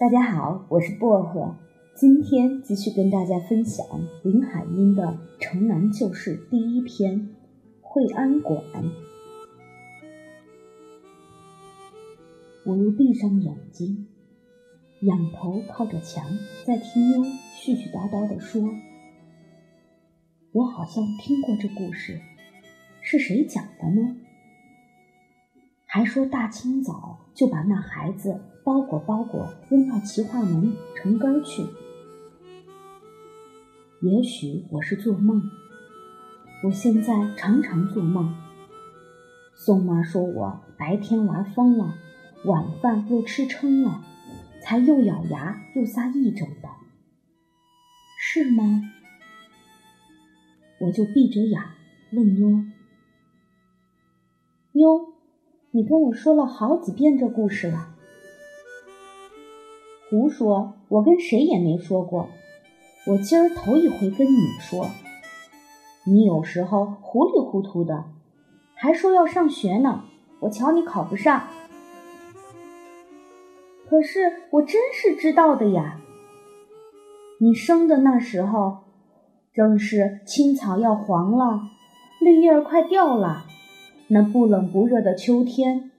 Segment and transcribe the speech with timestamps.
[0.00, 1.56] 大家好，我是薄荷，
[1.96, 3.84] 今天继续跟大家分享
[4.22, 5.02] 林海音的
[5.40, 7.20] 《城南旧事》第一篇
[7.80, 8.62] 《惠安馆》。
[12.64, 14.06] 我又闭上眼睛，
[15.00, 16.24] 仰头靠着墙，
[16.64, 17.22] 在听妞
[17.56, 18.62] 絮絮叨叨地说
[20.54, 22.20] ：“我好像听过这故事，
[23.02, 24.16] 是谁讲的呢？
[25.86, 31.64] 还说大清早就把那孩子。”包裹包裹，扔到齐化门城根去。
[34.02, 35.42] 也许我是做梦，
[36.62, 38.36] 我现在常常做梦。
[39.54, 41.94] 宋妈说我白天玩疯了，
[42.44, 44.04] 晚饭又吃撑了，
[44.60, 46.68] 才又咬牙又撒癔症的，
[48.20, 48.82] 是吗？
[50.78, 51.58] 我就闭着眼
[52.12, 52.64] 问妞
[54.76, 55.14] ：“妞，
[55.70, 57.94] 你跟我说了好几遍这故事了。”
[60.10, 60.72] 胡说！
[60.88, 62.30] 我跟谁也没说过，
[63.06, 64.86] 我今儿头一回跟你说。
[66.04, 68.04] 你有时候糊里糊涂的，
[68.74, 70.04] 还说要上学呢。
[70.40, 71.42] 我瞧你考不上。
[73.86, 76.00] 可是我真是知道的呀。
[77.40, 78.78] 你生的那时候，
[79.52, 81.60] 正是青草要黄了，
[82.20, 83.44] 绿叶快掉了，
[84.08, 85.90] 那不冷不热的秋天。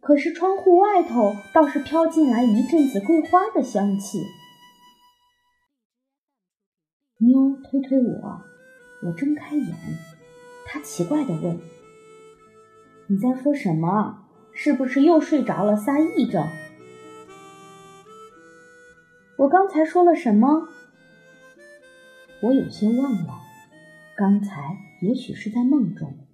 [0.00, 4.26] 可是窗户外头倒是飘进来一阵子桂花的香气。
[7.18, 8.42] 妞推推我，
[9.02, 9.76] 我睁开眼，
[10.64, 11.60] 她奇怪的问
[13.08, 14.26] ：“你在说什么？
[14.54, 16.48] 是不是又睡着了撒癔症？”
[19.36, 20.68] 我刚才说了什么？
[22.42, 23.34] 我有些忘了，
[24.16, 26.26] 刚才也许是在梦中。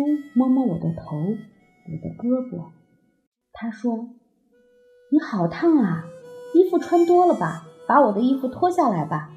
[0.00, 2.70] 妞摸摸我的头，我的胳膊，
[3.52, 4.08] 她说
[5.12, 6.04] ：“你好烫啊，
[6.54, 7.66] 衣服穿多了吧？
[7.86, 9.30] 把我的衣服脱下来吧。”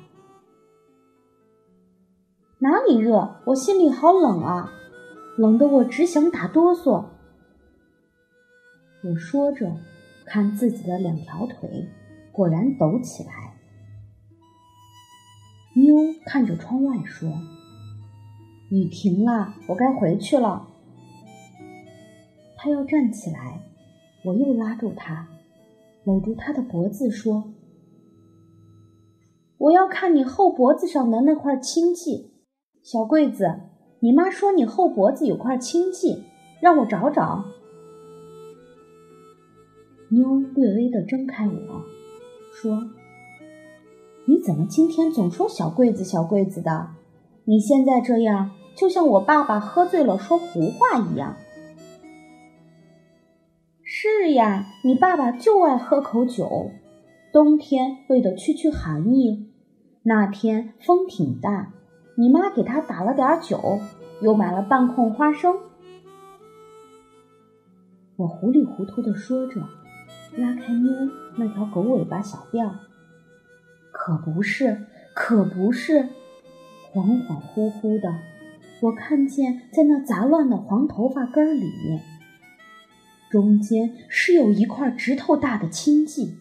[2.60, 3.42] 哪里热？
[3.46, 4.72] 我心里好冷啊，
[5.38, 7.08] 冷得我只想打哆嗦。
[9.04, 9.76] 我说着，
[10.26, 11.90] 看自己的两条腿，
[12.32, 13.58] 果然抖起来。
[15.76, 17.30] 妞看着窗外说。
[18.74, 20.68] 雨停了，我该回去了。
[22.58, 23.62] 他要站起来，
[24.26, 25.28] 我又拉住他，
[26.04, 27.54] 搂住他的脖子说
[29.60, 32.32] ：“我要看你后脖子上的那块青迹，
[32.82, 33.60] 小桂子，
[34.00, 36.24] 你妈说你后脖子有块青迹，
[36.60, 37.46] 让我找找。”
[40.10, 41.54] 妞略微的睁开我，
[42.52, 42.90] 说
[44.26, 46.88] ：“你怎么今天总说小桂子小桂子的？
[47.46, 51.36] 你现在这样。”就像我爸爸喝醉了说胡话一样。
[53.84, 56.72] 是呀，你爸爸就爱喝口酒。
[57.32, 59.50] 冬天为的驱驱寒意，
[60.04, 61.74] 那天风挺大，
[62.16, 63.80] 你妈给他打了点酒，
[64.22, 65.56] 又买了半空花生。
[68.16, 69.62] 我糊里糊涂的说着，
[70.38, 70.92] 拉开妞
[71.38, 72.76] 那条狗尾巴小辫儿。
[73.92, 74.86] 可不是，
[75.16, 76.10] 可不是，
[76.92, 78.14] 恍恍惚惚的。
[78.84, 82.02] 我看见在那杂乱的黄头发根儿里面，
[83.32, 86.36] 中间是有一块指头大的青迹。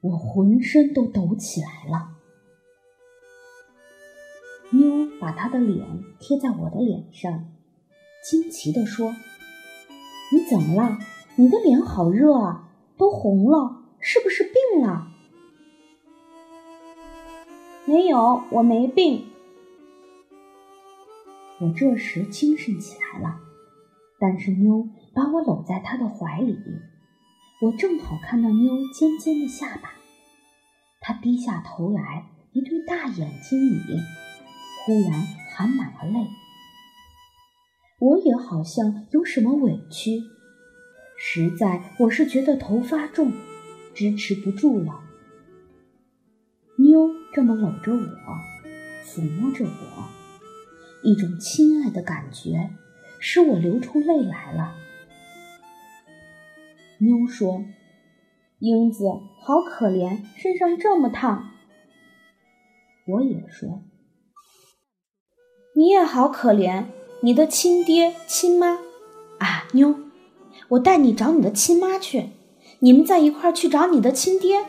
[0.00, 2.08] 我浑身都抖起来了。
[4.70, 5.86] 妞把她的脸
[6.18, 7.44] 贴在我的脸上，
[8.24, 9.14] 惊奇地说
[10.32, 10.98] ：“你怎么了？
[11.36, 15.06] 你的脸好热啊，都红了，是不是病了
[17.86, 19.28] ？”“没有，我没病。”
[21.62, 23.38] 我这时精神起来了，
[24.18, 26.58] 但是妞把我搂在她的怀里，
[27.60, 29.92] 我正好看到妞尖尖的下巴，
[31.00, 33.80] 她低下头来，一对大眼睛里
[34.84, 35.22] 忽然
[35.54, 36.26] 含满了泪。
[38.00, 40.20] 我也好像有什么委屈，
[41.16, 43.30] 实在我是觉得头发重，
[43.94, 45.00] 支持不住了。
[46.78, 48.08] 妞这么搂着我，
[49.06, 50.21] 抚摸着我。
[51.02, 52.70] 一种亲爱的感觉，
[53.18, 54.76] 使我流出泪来了。
[56.98, 57.64] 妞说
[58.60, 59.06] ：“英子
[59.40, 61.50] 好可怜，身上这么烫。”
[63.08, 63.82] 我也说
[65.74, 66.84] ：“你也好可怜，
[67.22, 68.78] 你的亲爹亲妈
[69.38, 69.96] 啊，妞，
[70.68, 72.30] 我带你找你的亲妈去，
[72.78, 74.64] 你们在一块儿去找你的亲爹。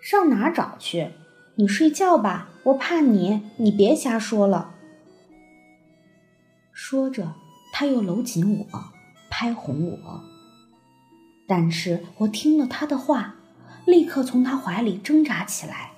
[0.00, 1.10] 上哪找去？
[1.56, 4.74] 你睡觉吧。”我怕你，你别瞎说了。
[6.72, 7.34] 说着，
[7.72, 8.78] 他又搂紧我，
[9.28, 9.42] 拍。
[9.42, 10.22] 拍哄我。
[11.48, 13.34] 但是我听了他的话，
[13.84, 15.94] 立刻从他怀里挣扎起来，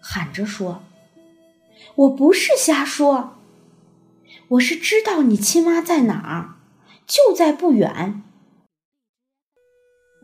[0.00, 0.80] 喊着说
[1.94, 3.34] ：“我不是瞎说，
[4.48, 6.54] 我是知道你亲妈在哪儿，
[7.06, 8.22] 就在不远。”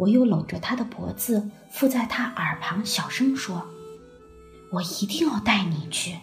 [0.01, 3.67] 我又搂着他的脖子，附在他耳旁，小声说
[4.73, 6.17] ：“我一定要带你去。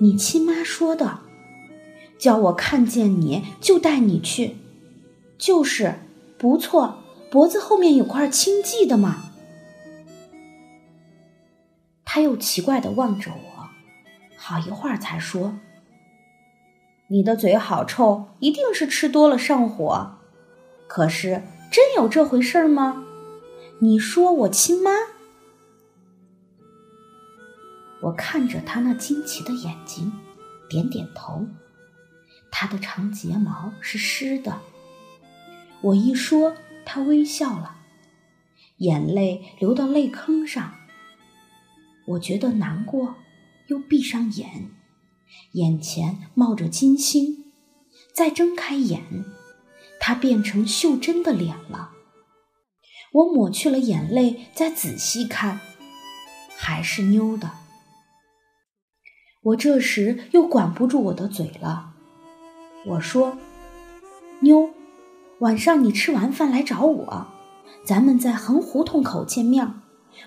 [0.00, 1.20] 你亲妈说的，
[2.18, 4.56] 叫我看见你就带你去，
[5.38, 6.00] 就是
[6.38, 6.96] 不错。
[7.30, 9.30] 脖子后面有块青记的嘛。”
[12.04, 13.68] 他又奇怪的望着我，
[14.36, 15.54] 好一会儿才说
[17.08, 20.16] ：“你的嘴好臭，一定是吃多了上火。
[20.86, 23.02] 可是。”真有这回事吗？
[23.78, 24.90] 你说我亲妈？
[28.02, 30.12] 我看着他那惊奇的眼睛，
[30.68, 31.46] 点点头。
[32.50, 34.60] 他的长睫毛是湿的。
[35.80, 36.54] 我一说，
[36.84, 37.76] 他微笑了，
[38.78, 40.74] 眼泪流到泪坑上。
[42.08, 43.14] 我觉得难过，
[43.68, 44.70] 又闭上眼，
[45.52, 47.44] 眼前冒着金星，
[48.12, 49.24] 再睁开眼。
[50.00, 51.92] 他变成秀珍的脸了，
[53.12, 55.60] 我抹去了眼泪，再仔细看，
[56.56, 57.61] 还是妞的。
[59.42, 61.94] 我这时又管不住我的嘴了，
[62.86, 63.38] 我说
[64.40, 64.70] ：“妞，
[65.40, 67.26] 晚上你吃完饭来找我，
[67.84, 69.74] 咱们在横胡同口见面，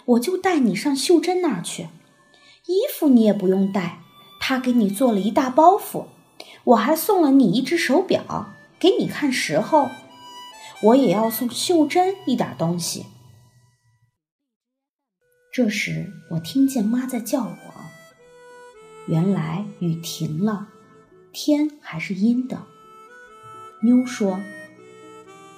[0.06, 1.88] 我就带你上秀珍那儿去。
[2.66, 4.00] 衣服你也不用带，
[4.40, 6.08] 她给你做了一大包袱，
[6.66, 9.90] 我还送了你一只手表。”给你看时候，
[10.84, 13.06] 我也要送秀珍一点东西。
[15.52, 17.65] 这时，我听见妈在叫我。
[19.08, 20.68] 原来雨停了，
[21.32, 22.64] 天还是阴的。
[23.84, 24.40] 妞说：“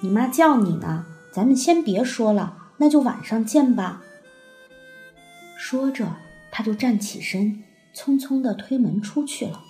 [0.00, 4.02] 你妈叫你呢，咱们先别说了，那就晚上见吧。”
[5.56, 6.16] 说着，
[6.50, 7.62] 他就站起身，
[7.94, 9.62] 匆匆的推门出去了。